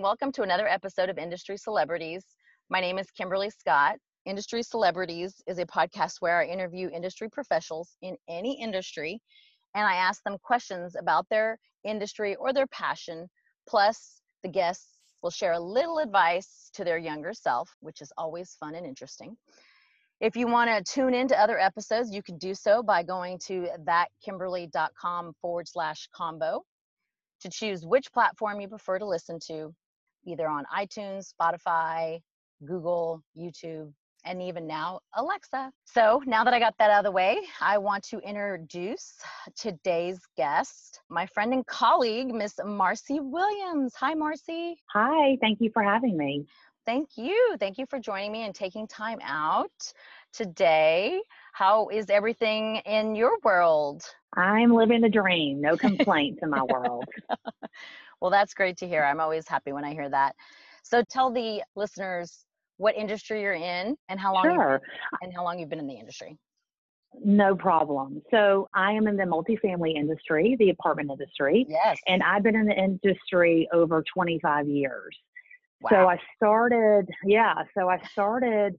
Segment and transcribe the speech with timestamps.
[0.00, 2.24] and welcome to another episode of Industry Celebrities.
[2.70, 3.96] My name is Kimberly Scott.
[4.24, 9.20] Industry Celebrities is a podcast where I interview industry professionals in any industry
[9.74, 13.28] and I ask them questions about their industry or their passion.
[13.68, 18.56] Plus, the guests will share a little advice to their younger self, which is always
[18.58, 19.36] fun and interesting.
[20.18, 23.68] If you want to tune into other episodes, you can do so by going to
[23.86, 26.62] thatkimberly.com forward slash combo
[27.42, 29.74] to choose which platform you prefer to listen to,
[30.24, 32.20] either on iTunes, Spotify,
[32.64, 33.92] Google, YouTube,
[34.24, 35.72] and even now Alexa.
[35.84, 39.14] So now that I got that out of the way, I want to introduce
[39.56, 43.94] today's guest, my friend and colleague, Miss Marcy Williams.
[43.96, 44.76] Hi, Marcy.
[44.92, 46.46] Hi, thank you for having me.
[46.86, 47.56] Thank you.
[47.60, 49.70] Thank you for joining me and taking time out
[50.32, 51.20] today.
[51.52, 54.02] How is everything in your world?
[54.34, 55.60] I'm living the dream.
[55.60, 57.04] No complaints in my world.
[58.20, 59.04] well, that's great to hear.
[59.04, 60.34] I'm always happy when I hear that.
[60.82, 62.44] So tell the listeners
[62.76, 64.80] what industry you're in and how long sure.
[65.22, 66.38] and how long you've been in the industry.
[67.22, 68.22] No problem.
[68.30, 71.66] So I am in the multifamily industry, the apartment industry.
[71.68, 71.98] Yes.
[72.06, 75.16] And I've been in the industry over 25 years.
[75.82, 75.90] Wow.
[75.90, 78.76] So I started, yeah, so I started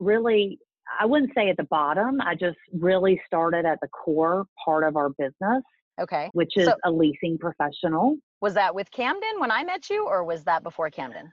[0.00, 0.58] really,
[0.98, 2.20] I wouldn't say at the bottom.
[2.20, 5.62] I just really started at the core part of our business.
[6.00, 6.30] Okay.
[6.32, 8.16] Which is so, a leasing professional.
[8.40, 11.32] Was that with Camden when I met you, or was that before Camden?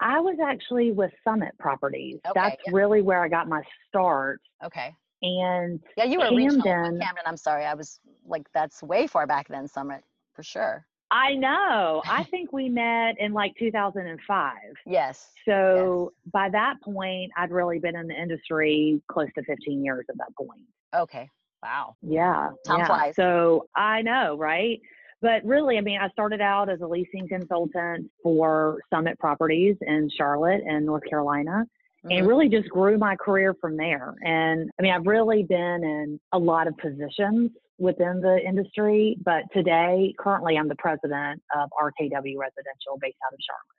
[0.00, 2.20] I was actually with Summit Properties.
[2.26, 2.72] Okay, That's yeah.
[2.72, 4.40] really where I got my start.
[4.64, 4.94] Okay.
[5.22, 7.24] And yeah, you were Camden, regional with Camden.
[7.26, 9.66] I'm sorry, I was like that's way far back then.
[9.66, 10.02] Summit
[10.34, 10.86] for sure.
[11.10, 12.02] I know.
[12.06, 14.54] I think we met in like 2005.
[14.86, 15.30] Yes.
[15.44, 16.32] So yes.
[16.32, 20.34] by that point, I'd really been in the industry close to 15 years at that
[20.36, 20.62] point.
[20.94, 21.28] Okay.
[21.62, 21.96] Wow.
[22.02, 22.50] Yeah.
[22.64, 22.86] Time yeah.
[22.86, 23.16] flies.
[23.16, 24.80] So I know, right?
[25.20, 30.08] But really, I mean, I started out as a leasing consultant for Summit Properties in
[30.16, 31.64] Charlotte and North Carolina.
[32.04, 32.18] Mm-hmm.
[32.18, 34.14] And really just grew my career from there.
[34.22, 39.42] And I mean, I've really been in a lot of positions within the industry, but
[39.52, 43.78] today, currently, I'm the president of RKW Residential based out of Charlotte.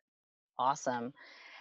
[0.58, 1.14] Awesome.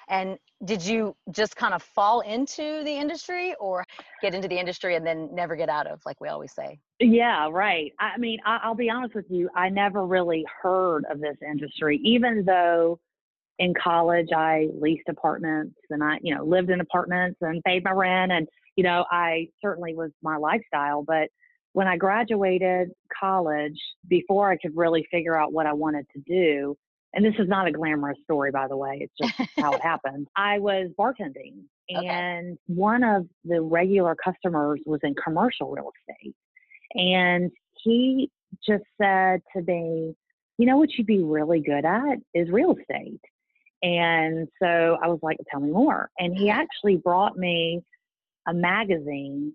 [0.09, 3.85] And did you just kind of fall into the industry or
[4.23, 6.79] get into the industry and then never get out of, like we always say?
[6.99, 7.93] Yeah, right.
[8.01, 12.01] I mean, I, will be honest with you, I never really heard of this industry,
[12.03, 12.99] even though
[13.59, 17.91] in college I leased apartments and I, you know, lived in apartments and paid my
[17.91, 18.33] rent.
[18.33, 21.03] And, you know, I certainly was my lifestyle.
[21.03, 21.29] But
[21.73, 22.91] when I graduated
[23.21, 26.77] college, before I could really figure out what I wanted to do,
[27.15, 30.29] and this is not a glamorous story, by the way, it's just how it happened.
[30.37, 32.07] I was bartending, Okay.
[32.07, 36.35] and one of the regular customers was in commercial real estate.
[36.95, 37.51] And
[37.83, 38.31] he
[38.67, 40.15] just said to me,
[40.59, 43.21] You know what you'd be really good at is real estate.
[43.83, 46.11] And so I was like, Tell me more.
[46.19, 47.83] And he actually brought me
[48.47, 49.55] a magazine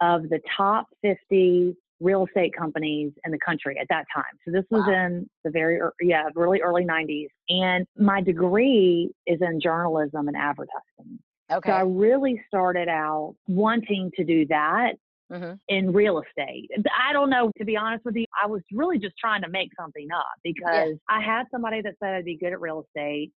[0.00, 4.24] of the top 50 real estate companies in the country at that time.
[4.44, 5.06] So this was Wow.
[5.06, 7.28] in the very, yeah, really early 90s.
[7.48, 11.18] And my degree is in journalism and advertising.
[11.50, 11.70] Okay.
[11.70, 14.94] So I really started out wanting to do that
[15.32, 16.70] hmm in real estate.
[17.08, 19.70] I don't know, to be honest with you, I was really just trying to make
[19.80, 23.32] something up because I had somebody that said I'd be good at real estate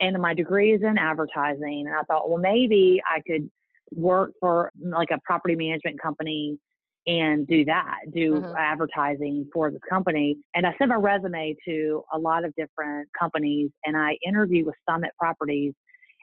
[0.00, 1.84] and my degree is in advertising.
[1.88, 3.50] And I thought, well, maybe I could
[3.90, 6.58] work for like a property management company
[7.06, 8.54] and do that, do Mhm.
[8.58, 10.36] advertising for this company.
[10.54, 14.74] And I sent my resume to a lot of different companies and I interviewed with
[14.88, 15.74] Summit Properties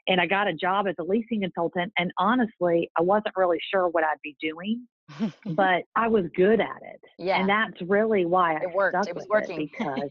[0.07, 1.93] and I got a job as a leasing consultant.
[1.97, 4.85] And honestly, I wasn't really sure what I'd be doing,
[5.45, 7.01] but I was good at it.
[7.17, 7.39] yeah.
[7.39, 9.07] And that's really why I It worked.
[9.07, 9.57] It was working.
[9.77, 10.09] because,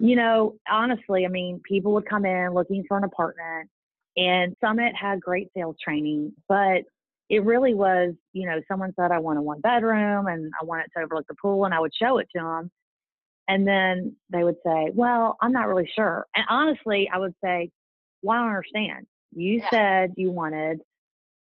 [0.00, 3.70] you know, honestly, I mean, people would come in looking for an apartment,
[4.16, 6.82] and Summit had great sales training, but
[7.28, 10.82] it really was, you know, someone said I want a one bedroom and I want
[10.82, 12.70] it to overlook the pool, and I would show it to them,
[13.48, 17.70] and then they would say, "Well, I'm not really sure." And honestly, I would say,
[18.22, 19.06] "Well, I don't understand.
[19.32, 19.70] You Yeah.
[19.70, 20.80] said you wanted."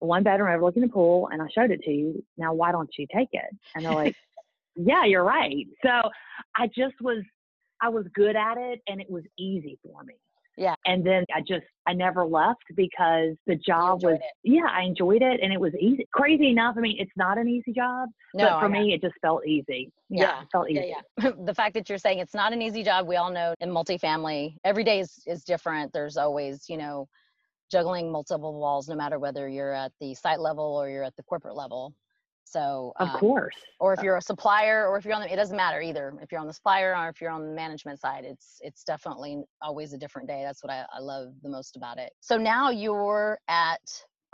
[0.02, 2.26] a One bedroom overlooking the pool, and I showed it to you.
[2.38, 3.56] Now, why don't you take it?
[3.76, 4.16] And they're like,
[4.76, 5.68] yeah, you're right.
[5.84, 6.10] So
[6.56, 7.24] I just was,
[7.82, 10.16] I was good at it and it was easy for me.
[10.58, 10.76] Yeah.
[10.86, 14.22] And then I just, I never left because the job was, it.
[14.44, 16.08] yeah, I enjoyed it and it was easy.
[16.14, 16.76] Crazy enough.
[16.78, 19.92] I mean, it's not an easy job, No, but for me, it just felt easy.
[20.10, 20.24] Yeah.
[20.24, 20.94] Yeah, It felt easy.
[21.18, 21.32] yeah, yeah.
[21.46, 24.56] the fact that you're saying it's not an easy job, we all know in multifamily,
[24.64, 25.94] every day is, is different.
[25.94, 27.08] There's always, you know,
[27.72, 31.24] juggling multiple walls, no matter whether you're at the site level or you're at the
[31.24, 31.94] corporate level.
[32.52, 33.56] So, of um, course.
[33.80, 36.14] Or if you're a supplier, or if you're on the, it doesn't matter either.
[36.22, 39.44] If you're on the supplier or if you're on the management side, it's it's definitely
[39.62, 40.44] always a different day.
[40.44, 42.12] That's what I, I love the most about it.
[42.20, 43.80] So now you're at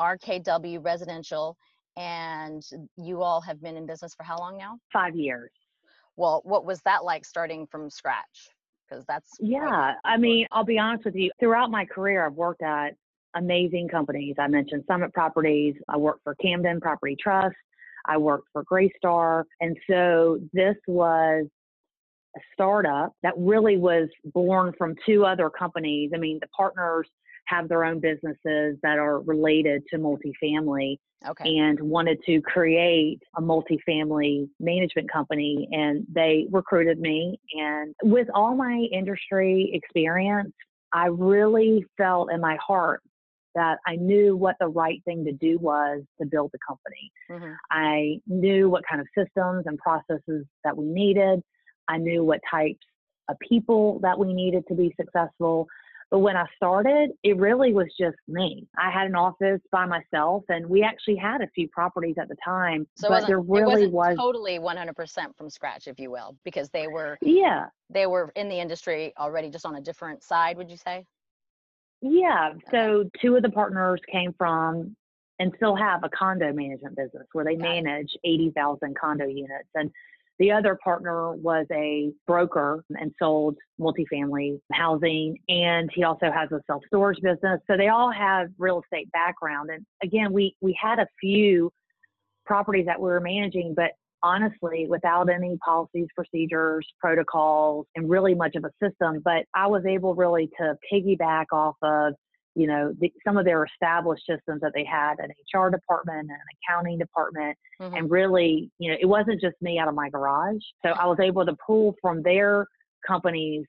[0.01, 1.57] RKW Residential,
[1.95, 2.63] and
[2.97, 4.79] you all have been in business for how long now?
[4.91, 5.51] Five years.
[6.15, 8.49] Well, what was that like starting from scratch?
[8.89, 9.93] Because that's yeah.
[10.03, 11.29] I mean, I'll be honest with you.
[11.39, 12.95] Throughout my career, I've worked at
[13.35, 14.37] amazing companies.
[14.39, 15.75] I mentioned Summit Properties.
[15.87, 17.55] I worked for Camden Property Trust.
[18.07, 19.43] I worked for Greystar.
[19.61, 21.45] And so this was
[22.35, 26.11] a startup that really was born from two other companies.
[26.13, 27.07] I mean, the partners
[27.45, 31.57] have their own businesses that are related to multifamily okay.
[31.57, 35.67] and wanted to create a multifamily management company.
[35.71, 37.39] And they recruited me.
[37.53, 40.53] And with all my industry experience,
[40.93, 43.01] I really felt in my heart
[43.57, 47.11] that I knew what the right thing to do was to build the company.
[47.29, 47.53] Mm-hmm.
[47.71, 51.41] I knew what kind of systems and processes that we needed.
[51.87, 52.85] I knew what types
[53.29, 55.67] of people that we needed to be successful.
[56.09, 58.65] But when I started, it really was just me.
[58.77, 62.37] I had an office by myself, and we actually had a few properties at the
[62.45, 62.87] time.
[62.95, 67.17] So but there really was totally 100% from scratch, if you will, because they were
[67.21, 70.55] yeah they were in the industry already, just on a different side.
[70.57, 71.05] Would you say?
[72.01, 72.53] Yeah.
[72.71, 74.95] So two of the partners came from
[75.39, 79.69] and still have a condo management business where they manage 80,000 condo units.
[79.75, 79.91] And
[80.39, 85.37] the other partner was a broker and sold multifamily housing.
[85.49, 87.59] And he also has a self storage business.
[87.67, 89.69] So they all have real estate background.
[89.71, 91.71] And again, we, we had a few
[92.45, 93.91] properties that we were managing, but
[94.23, 99.21] honestly without any policies, procedures, protocols, and really much of a system.
[99.23, 102.13] But I was able really to piggyback off of,
[102.55, 106.31] you know, the, some of their established systems that they had an HR department and
[106.31, 107.57] an accounting department.
[107.81, 107.95] Mm-hmm.
[107.95, 110.61] And really, you know, it wasn't just me out of my garage.
[110.83, 112.65] So I was able to pull from their
[113.05, 113.65] companies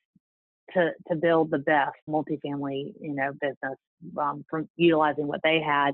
[0.74, 3.78] to, to build the best multifamily, you know, business
[4.18, 5.92] um, from utilizing what they had.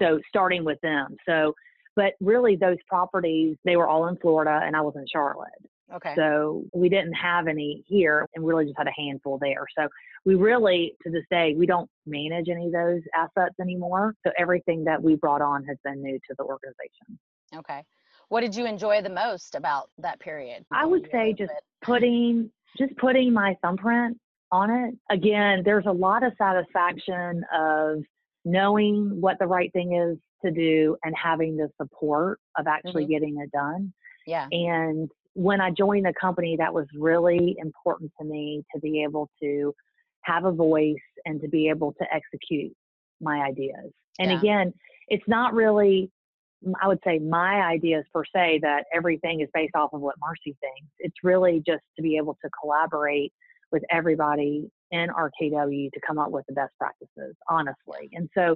[0.00, 1.16] So starting with them.
[1.28, 1.54] So
[1.96, 5.48] but really, those properties, they were all in Florida and I was in Charlotte.
[5.94, 6.14] Okay.
[6.16, 9.64] So we didn't have any here and really just had a handful there.
[9.78, 9.86] So
[10.24, 14.14] we really, to this day, we don't manage any of those assets anymore.
[14.26, 17.18] So everything that we brought on has been new to the organization.
[17.54, 17.82] Okay.
[18.28, 20.64] What did you enjoy the most about that period?
[20.72, 21.52] I would say just
[21.82, 24.18] putting just putting my thumbprint
[24.50, 24.94] on it.
[25.10, 28.02] Again, there's a lot of satisfaction of
[28.44, 33.12] knowing what the right thing is to do and having the support of actually mm-hmm.
[33.12, 33.92] getting it done.
[34.26, 34.46] Yeah.
[34.50, 39.28] And when I joined the company, that was really important to me to be able
[39.42, 39.74] to
[40.22, 40.94] have a voice
[41.24, 42.72] and to be able to execute
[43.20, 43.90] my ideas.
[44.18, 44.38] And yeah.
[44.38, 44.72] again,
[45.08, 46.10] it's not really,
[46.80, 50.56] I would say, my ideas per se that everything is based off of what Marcy
[50.60, 50.92] thinks.
[50.98, 53.32] It's really just to be able to collaborate
[53.74, 58.08] with everybody in RKW to come up with the best practices, honestly.
[58.12, 58.54] And so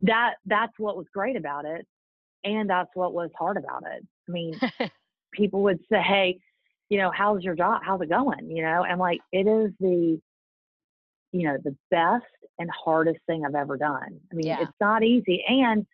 [0.00, 1.86] that that's what was great about it
[2.44, 4.02] and that's what was hard about it.
[4.28, 4.58] I mean
[5.32, 6.38] people would say hey
[6.88, 7.82] you know how's your job?
[7.84, 8.50] How's it going?
[8.50, 10.18] You know and like it is the
[11.32, 12.24] you know the best
[12.58, 14.18] and hardest thing i've ever done.
[14.32, 14.62] I mean yeah.
[14.62, 15.86] it's not easy and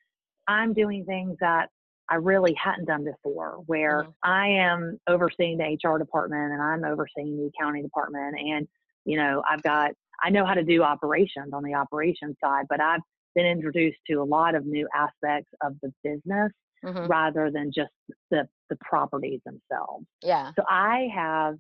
[0.47, 1.71] i'm doing things that
[2.11, 4.11] i really hadn't done before where mm-hmm.
[4.23, 8.67] i am overseeing the hr department and i'm overseeing the accounting department and
[9.05, 9.93] you know i've got
[10.23, 13.01] i know how to do operations on the operations side but i've
[13.35, 16.53] been introduced to a lot of new aspects of the business
[16.85, 17.07] mm-hmm.
[17.07, 17.91] rather than just
[18.31, 20.07] the the properties themselves.
[20.23, 20.53] Yeah.
[20.57, 21.57] So I have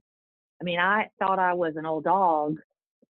[0.61, 2.59] I mean I thought I was an old dog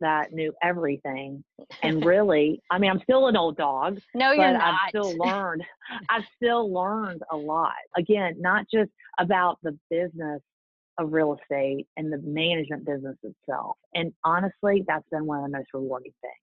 [0.01, 1.43] that knew everything
[1.83, 4.01] and really I mean I'm still an old dog.
[4.15, 4.75] No, you're not.
[4.75, 5.63] I've still learned
[6.09, 7.73] I've still learned a lot.
[7.97, 10.41] Again, not just about the business
[10.99, 13.77] of real estate and the management business itself.
[13.95, 16.35] And honestly, that's been one of the most rewarding things.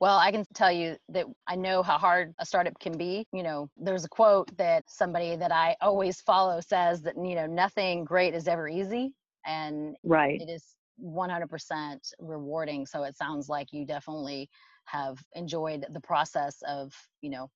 [0.00, 3.26] Well, I can tell you that I know how hard a startup can be.
[3.32, 7.46] You know, there's a quote that somebody that I always follow says that, you know,
[7.46, 9.12] nothing great is ever easy.
[9.46, 10.40] And right.
[10.40, 10.64] it is
[11.02, 12.86] 100% rewarding.
[12.86, 14.48] So it sounds like you definitely
[14.86, 17.50] have enjoyed the process of, you know,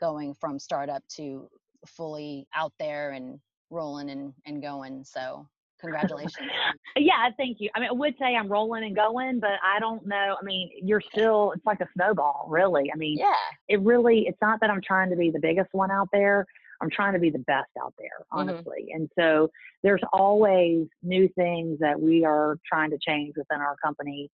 [0.00, 1.48] going from startup to
[1.86, 3.38] fully out there and
[3.70, 5.04] rolling and, and going.
[5.04, 5.46] So
[5.80, 6.48] congratulations.
[6.96, 7.70] yeah, thank you.
[7.74, 10.36] I mean, I would say I'm rolling and going, but I don't know.
[10.40, 12.90] I mean, you're still, it's like a snowball, really.
[12.92, 13.34] I mean, yeah,
[13.68, 16.46] it really, it's not that I'm trying to be the biggest one out there.
[16.82, 18.38] I'm trying to be the best out there, mm-hmm.
[18.38, 18.88] honestly.
[18.88, 19.02] Mm-hmm.
[19.02, 19.50] And so
[19.82, 24.30] there's always new things that we are trying to change within our company.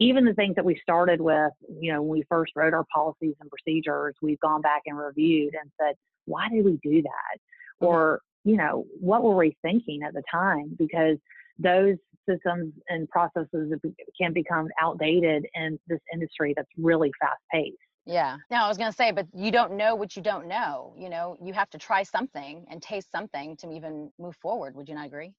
[0.00, 3.34] Even the things that we started with, you know, when we first wrote our policies
[3.40, 5.94] and procedures, we've gone back and reviewed and said,
[6.24, 7.38] why did we do that?
[7.82, 7.86] mm-hmm.
[7.86, 11.16] or you know what were we thinking at the time because
[11.58, 11.96] those
[12.28, 13.72] systems and processes
[14.20, 18.36] can become outdated in this industry that's really fast paced yeah.
[18.50, 20.94] Now I was going to say, but you don't know what you don't know.
[20.98, 24.74] You know, you have to try something and taste something to even move forward.
[24.74, 25.32] Would you not agree?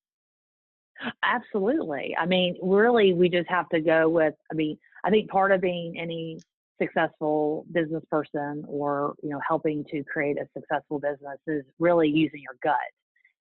[1.23, 2.15] Absolutely.
[2.19, 5.59] I mean, really, we just have to go with, I mean, I think part of
[5.59, 6.39] being any
[6.81, 12.41] successful business person or, you know, helping to create a successful business is really using
[12.41, 12.75] your gut.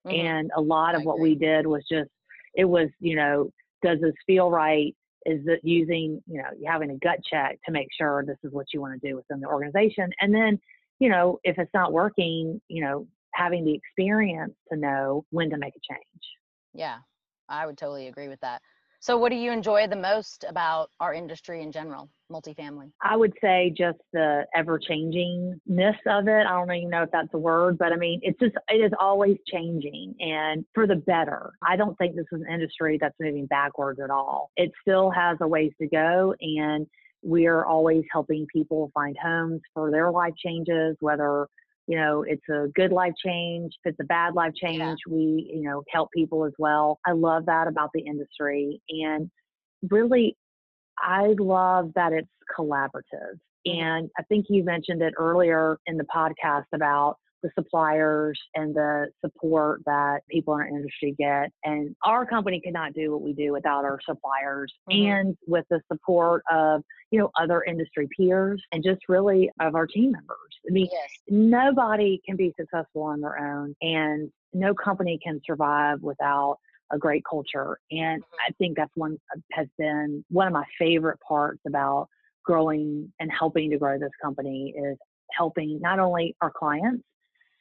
[0.06, 0.26] Mm-hmm.
[0.26, 2.10] And a lot of what we did was just,
[2.54, 3.50] it was, you know,
[3.82, 4.94] does this feel right?
[5.26, 8.66] Is that using, you know, having a gut check to make sure this is what
[8.72, 10.10] you want to do within the organization.
[10.20, 10.58] And then,
[10.98, 15.56] you know, if it's not working, you know, having the experience to know when to
[15.56, 16.22] make a change.
[16.74, 16.98] Yeah,
[17.48, 18.62] I would totally agree with that.
[19.02, 22.92] So, what do you enjoy the most about our industry in general, multifamily?
[23.02, 26.46] I would say just the ever changingness of it.
[26.46, 28.92] I don't even know if that's a word, but I mean, it's just, it is
[29.00, 31.50] always changing and for the better.
[31.66, 34.52] I don't think this is an industry that's moving backwards at all.
[34.56, 36.86] It still has a ways to go and
[37.22, 41.48] we're always helping people find homes for their life changes, whether
[41.86, 43.72] you know, it's a good life change.
[43.84, 44.94] If it's a bad life change, yeah.
[45.12, 46.98] we, you know, help people as well.
[47.06, 48.80] I love that about the industry.
[48.88, 49.30] And
[49.90, 50.36] really,
[50.98, 53.38] I love that it's collaborative.
[53.66, 53.80] Mm-hmm.
[53.80, 59.08] And I think you mentioned it earlier in the podcast about the suppliers and the
[59.24, 61.50] support that people in our industry get.
[61.64, 65.10] And our company could not do what we do without our suppliers mm-hmm.
[65.10, 69.86] and with the support of, you know, other industry peers and just really of our
[69.86, 70.36] team members.
[70.68, 71.10] I mean, yes.
[71.28, 76.58] nobody can be successful on their own and no company can survive without
[76.92, 77.78] a great culture.
[77.90, 78.36] And mm-hmm.
[78.48, 79.18] I think that's one
[79.52, 82.08] has been one of my favorite parts about
[82.44, 84.98] growing and helping to grow this company is
[85.36, 87.04] helping not only our clients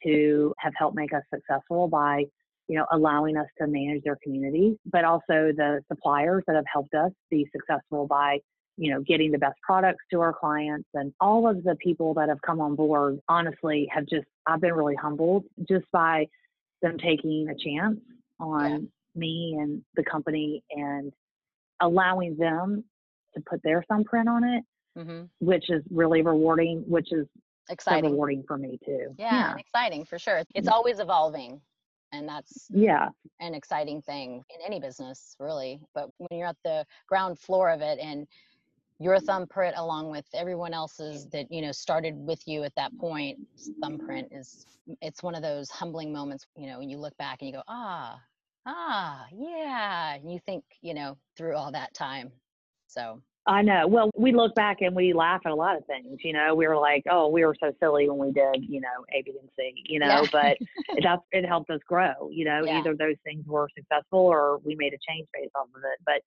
[0.04, 2.24] who have helped make us successful by
[2.68, 6.94] you know allowing us to manage their communities but also the suppliers that have helped
[6.94, 8.38] us be successful by
[8.76, 12.28] you know getting the best products to our clients and all of the people that
[12.28, 16.26] have come on board honestly have just i've been really humbled just by
[16.80, 17.98] them taking a chance
[18.40, 18.78] on yeah.
[19.14, 21.12] me and the company and
[21.80, 22.84] allowing them
[23.34, 24.64] to put their thumbprint on it
[24.98, 25.24] mm-hmm.
[25.40, 27.26] which is really rewarding which is
[27.68, 28.12] exciting.
[28.12, 29.14] Rewarding for me too.
[29.18, 29.54] Yeah, yeah.
[29.58, 30.42] exciting for sure.
[30.54, 30.72] It's mm.
[30.72, 31.60] always evolving.
[32.14, 33.08] And that's yeah
[33.40, 35.80] an exciting thing in any business, really.
[35.94, 38.26] But when you're at the ground floor of it and
[39.02, 43.38] your thumbprint along with everyone else's that you know started with you at that point
[43.80, 44.64] thumbprint is
[45.00, 47.62] it's one of those humbling moments you know when you look back and you go
[47.68, 48.20] ah
[48.66, 52.30] ah yeah and you think you know through all that time
[52.86, 53.88] so I know.
[53.88, 56.20] Well, we look back and we laugh at a lot of things.
[56.22, 59.04] You know, we were like, "Oh, we were so silly when we did," you know,
[59.12, 59.72] A, B, and C.
[59.86, 60.26] You know, yeah.
[60.30, 60.56] but
[60.96, 62.30] it, it helped us grow.
[62.30, 62.78] You know, yeah.
[62.78, 65.98] either those things were successful or we made a change based off of it.
[66.06, 66.22] But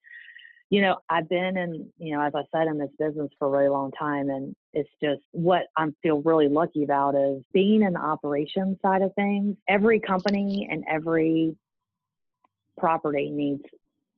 [0.70, 3.52] you know, I've been in, you know, as I said, in this business for a
[3.52, 7.94] really long time, and it's just what I feel really lucky about is being in
[7.94, 9.56] the operations side of things.
[9.70, 11.56] Every company and every
[12.78, 13.64] property needs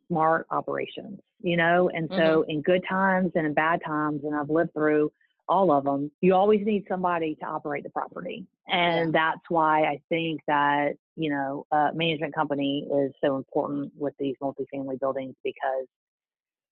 [0.07, 1.89] smart operations you know?
[1.93, 2.49] And so mm-hmm.
[2.49, 5.11] in good times and in bad times, and I've lived through
[5.49, 8.45] all of them, you always need somebody to operate the property.
[8.67, 9.19] And yeah.
[9.31, 14.35] that's why I think that, you know, a management company is so important with these
[14.41, 15.87] multifamily buildings because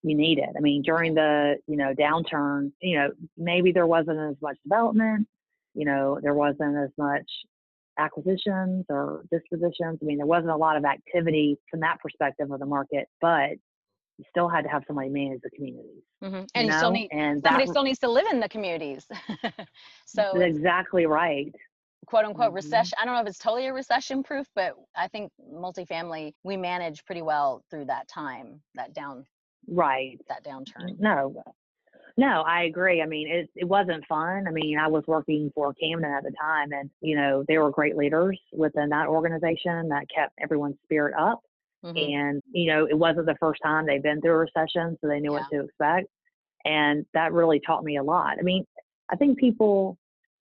[0.04, 0.50] you need it.
[0.56, 5.28] I mean, during the, you know, downturn, you know, maybe there wasn't as much development,
[5.74, 7.30] you know, there wasn't as much
[7.98, 10.00] acquisitions or dispositions.
[10.02, 13.52] I mean, there wasn't a lot of activity from that perspective of the market, but
[14.18, 16.04] you still had to have somebody manage the communities.
[16.24, 16.44] Mm-hmm.
[16.56, 16.78] And you, know?
[16.78, 19.06] still need and somebody that, still needs to live in the communities.
[20.06, 21.54] so exactly right.
[22.06, 22.56] Quote unquote mm-hmm.
[22.56, 22.98] recession.
[23.02, 27.04] I don't know if it's totally a recession proof, but I think multifamily we manage
[27.06, 29.26] pretty well through that time, that down
[29.68, 31.00] right that downturn.
[31.00, 31.44] No,
[32.18, 33.02] no, I agree.
[33.02, 34.46] I mean, it it wasn't fun.
[34.48, 37.72] I mean, I was working for Camden at the time, and you know, they were
[37.72, 41.42] great leaders within that organization that kept everyone's spirit up.
[41.86, 41.98] Mm-hmm.
[41.98, 45.20] And, you know, it wasn't the first time they've been through a recession, so they
[45.20, 45.40] knew yeah.
[45.40, 46.08] what to expect.
[46.66, 48.38] And that really taught me a lot.
[48.40, 48.66] I mean,
[49.12, 49.98] I think people,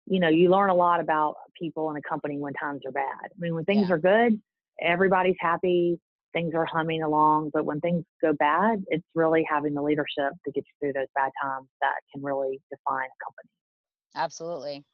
[0.07, 3.25] you know, you learn a lot about people in a company when times are bad.
[3.25, 3.95] I mean, when things yeah.
[3.95, 4.41] are good,
[4.81, 5.99] everybody's happy,
[6.33, 7.51] things are humming along.
[7.53, 11.09] But when things go bad, it's really having the leadership to get you through those
[11.17, 13.51] bad times that can really define a company.
[14.15, 14.85] Absolutely.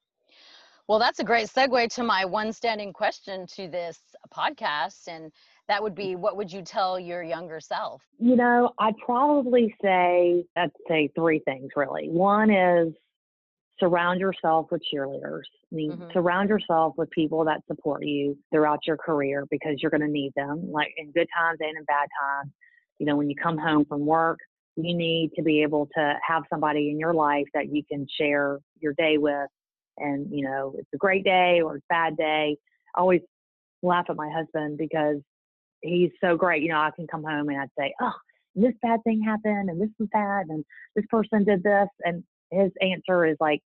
[0.89, 4.01] Well, that's a great segue to my one standing question to this
[4.35, 5.09] podcast.
[5.09, 5.31] And
[5.69, 8.03] that would be what would you tell your younger self?
[8.19, 12.09] You know, I'd probably say, I'd say three things really.
[12.09, 12.93] One is
[13.79, 15.45] surround yourself with cheerleaders.
[15.73, 16.13] I mean, Mhm.
[16.13, 20.33] surround yourself with people that support you throughout your career because you're going to need
[20.35, 22.53] them, like in good times and in bad times.
[22.99, 24.39] You know, when you come home from work,
[24.77, 28.61] you need to be able to have somebody in your life that you can share
[28.79, 29.49] your day with.
[29.99, 32.57] And, you know, it's a great day or it's a bad day.
[32.95, 33.23] I always
[33.83, 35.21] laugh at my husband because
[35.83, 36.63] he's so great.
[36.63, 38.13] You know, I can come home and I'd say, oh,
[38.55, 40.65] this bad thing happened and this was bad and
[40.97, 41.89] this person did this.
[42.05, 43.61] And his answer is like,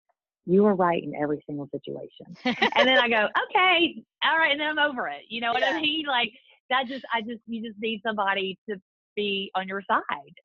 [0.46, 2.36] you were right in every single situation.
[2.44, 5.22] and then I go, okay, all right, and then I'm over it.
[5.28, 5.70] You know what Yeah.
[5.74, 6.04] I mean?
[6.06, 6.30] Like
[6.70, 8.76] that just, I just, you just need somebody to
[9.16, 10.02] be on your side.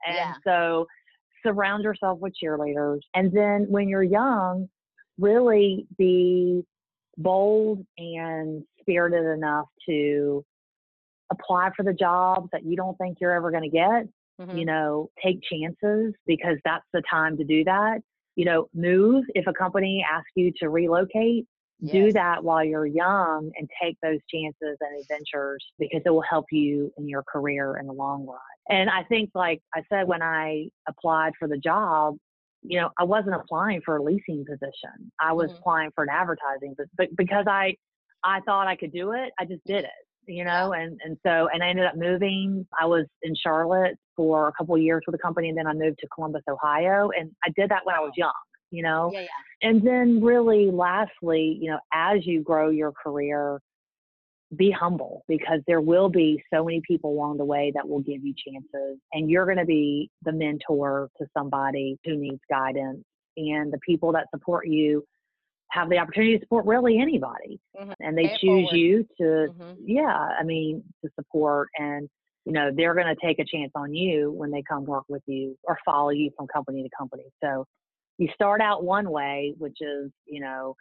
[0.07, 0.33] And Yeah.
[0.45, 0.87] so
[1.45, 3.01] surround yourself with cheerleaders.
[3.13, 4.69] And then when you're young,
[5.19, 6.63] really be
[7.17, 10.43] bold and spirited enough to
[11.31, 14.05] apply for the jobs that you don't think you're ever going to get
[14.39, 14.51] Mhm.
[14.51, 17.99] you know, take chances because that's the time to do that.
[18.35, 21.45] You know, move if a company asks you to relocate,
[21.91, 26.45] do that while you're young and take those chances and adventures because it will help
[26.51, 28.39] you in your career in the long run.
[28.69, 32.17] And I think, like I said, when I applied for the job,
[32.61, 35.11] you know, I wasn't applying for a leasing position.
[35.19, 35.57] I was Mhm.
[35.59, 37.75] applying for an advertising, but, but because I,
[38.23, 39.89] I thought I could do it, I just did it
[40.27, 42.65] you know and and so and i ended up moving.
[42.79, 45.73] I was in charlotte for a couple of years with the company and then i
[45.73, 48.31] moved to columbus ohio and i did that when i was young
[48.71, 49.11] you know?
[49.13, 49.69] Yeah, yeah.
[49.69, 53.59] and then really lastly you know as you grow your career
[54.55, 58.23] be humble because there will be so many people along the way that will give
[58.23, 63.03] you chances and you're going to be the mentor to somebody who needs guidance
[63.37, 65.03] and the people that support you
[65.71, 67.93] have the opportunity to support really anybody Mhm.
[67.99, 68.75] and they choose forward.
[68.75, 69.23] you to
[69.53, 69.75] Mhm.
[69.85, 72.09] yeah i mean to support and
[72.45, 75.23] you know they're going to take a chance on you when they come work with
[75.27, 77.65] you or follow you from company to company so
[78.17, 80.75] you start out one way which is you know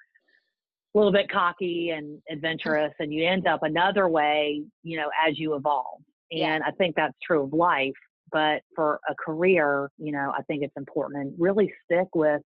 [0.95, 5.39] a little bit cocky and adventurous and you end up another way you know as
[5.39, 6.55] you evolve Yeah.
[6.55, 7.95] and i think that's true of life
[8.33, 12.43] but for a career you know i think it's important and really stick with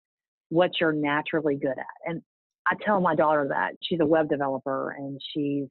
[0.48, 2.22] what you're naturally good at and
[2.70, 5.66] i tell my daughter that she's a web developer and she's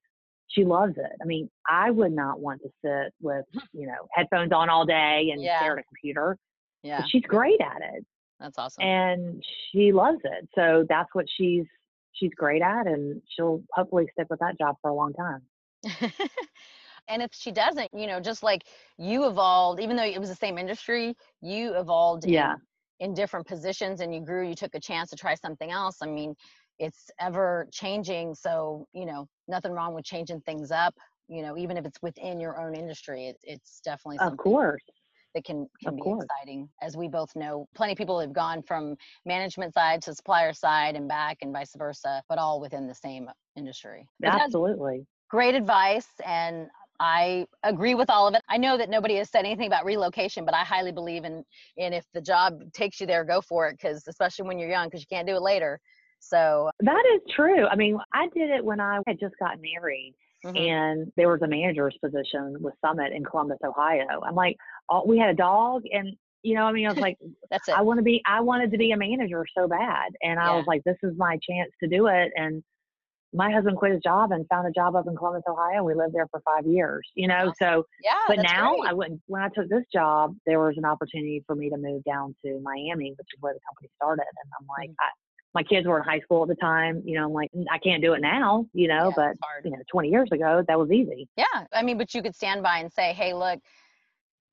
[0.47, 3.59] she loves it i mean i would not want to sit with hmm.
[3.73, 5.57] you know headphones on all day and Yeah.
[5.59, 6.38] stare at a computer
[6.83, 7.03] Yeah.
[7.09, 8.05] she's great at it
[8.39, 8.83] That's awesome.
[8.83, 10.47] and she loves it.
[10.55, 11.65] So that's what she's
[12.13, 15.41] she's great at, and she'll hopefully stick with that job for a long time.
[17.07, 18.63] and if she doesn't, you know, just like
[18.97, 22.55] you evolved, even though it was the same industry, you evolved in- Yeah.
[22.99, 25.97] in, different positions and you grew, you took a chance to try something else.
[26.01, 26.35] I mean,
[26.79, 28.35] it's ever changing.
[28.35, 30.95] So, you know, nothing wrong with changing things up,
[31.27, 34.81] you know, even if it's within your own industry, it, it's definitely Of course.
[35.35, 36.27] that can, can Of be course.
[36.27, 36.69] exciting.
[36.81, 40.95] As we both know, plenty of people have gone from management side to supplier side
[40.95, 44.07] and back and vice versa, but all within the same industry.
[44.23, 45.05] Absolutely.
[45.29, 46.67] great advice and
[47.01, 48.41] I agree with all of it.
[48.49, 51.45] I know that nobody has said anything about relocation, but I highly believe in
[51.77, 54.87] in if the job takes you there, go for it because especially when you're young
[54.87, 55.79] because you can't do it later.
[56.19, 57.65] So, That is true.
[57.67, 61.41] I mean, I did it when I had just gotten married, mhm, and there was
[61.41, 64.21] a manager's position with Summit in Columbus, Ohio.
[64.23, 64.55] I'm like,
[64.88, 67.17] all, we had a dog, and you know, I mean, I was like,
[67.49, 67.77] that's it.
[67.77, 70.53] I want to be, I wanted to be a manager so bad, and I Yeah.
[70.53, 72.63] was like, this is my chance to do it, and
[73.34, 75.84] my husband quit his job and found a job up in Columbus, Ohio.
[75.84, 77.51] We lived there for five years, you know.
[77.60, 78.84] So, yeah, but now great.
[78.86, 79.21] I wouldn't.
[79.27, 82.60] When I took this job, there was an opportunity for me to move down to
[82.62, 84.25] Miami, which is where the company started.
[84.43, 84.95] And I'm like, Mhm.
[84.99, 85.10] I,
[85.53, 87.01] my kids were in high school at the time.
[87.05, 88.65] You know, I'm like, mm, I can't do it now.
[88.73, 91.27] You know, Yeah, but you know, 20 years ago, that was easy.
[91.38, 93.59] Yeah, I mean, but you could stand by and say, hey, look,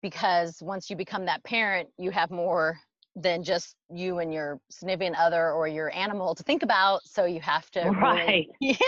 [0.02, 2.78] because once you become that parent, you have more
[3.14, 7.00] than just you and your significant other or your animal to think about.
[7.04, 8.78] So you have to, really- Right.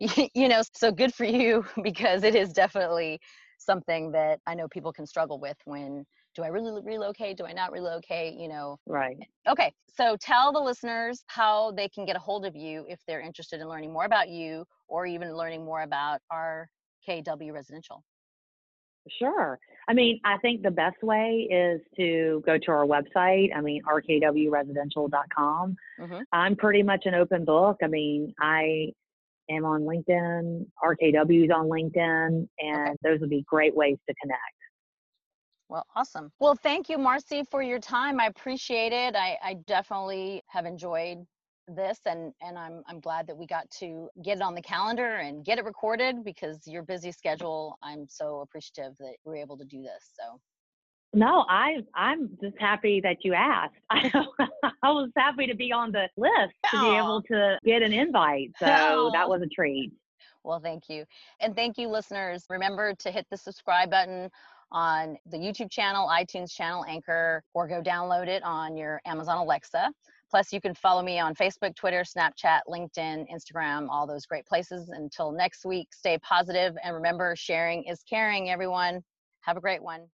[0.34, 3.20] you know, so good for you because it is definitely
[3.58, 7.36] something that I know people can struggle with when do I really relocate?
[7.36, 8.34] Do I not relocate?
[8.34, 9.16] You know, Right.
[9.48, 13.20] Okay, so tell the listeners how they can get a hold of you if they're
[13.20, 18.04] interested in learning more about you or even learning more about RKW Residential.
[19.18, 19.58] Sure.
[19.88, 23.56] I mean, I think the best way is to go to our website.
[23.56, 25.76] I mean, rkwresidential.com.
[25.98, 26.24] Mhm.
[26.32, 27.78] I'm pretty much an open book.
[27.82, 28.92] I mean, I
[29.50, 34.40] am on LinkedIn, RKW's on LinkedIn, and those would be great ways to connect.
[35.68, 36.32] Well, awesome.
[36.40, 38.20] Well, thank you, Marcy, for your time.
[38.20, 39.14] I appreciate it.
[39.14, 41.18] I, I definitely have enjoyed
[41.76, 45.16] this and and I'm I'm glad that we got to get it on the calendar
[45.16, 49.64] and get it recorded because your busy schedule, I'm so appreciative that we're able to
[49.64, 50.12] do this.
[50.18, 50.40] So
[51.14, 53.74] No, I I'm just happy that you asked.
[53.90, 54.10] I,
[54.82, 56.90] I was happy to be on the list to Aww.
[56.90, 58.50] be able to get an invite.
[58.58, 59.12] So Aww.
[59.12, 59.92] that was a treat.
[60.44, 61.04] Well, thank you.
[61.40, 62.44] And thank you, listeners.
[62.48, 64.30] Remember to hit the subscribe button
[64.70, 69.90] on the YouTube channel, iTunes channel, Anchor, or go download it on your Amazon Alexa.
[70.30, 74.90] Plus, you can follow me on Facebook, Twitter, Snapchat, LinkedIn, Instagram, all those great places.
[74.90, 79.02] Until next week, stay positive and remember sharing is caring, everyone.
[79.40, 80.06] Have a great one.